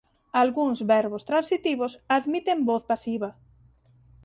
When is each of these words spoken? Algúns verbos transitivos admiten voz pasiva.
Algúns 0.43 0.79
verbos 0.93 1.23
transitivos 1.29 1.91
admiten 2.17 2.57
voz 2.69 2.83
pasiva. 2.91 3.29